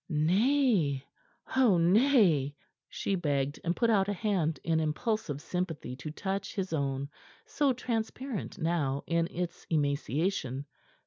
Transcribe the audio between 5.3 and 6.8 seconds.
sympathy to touch his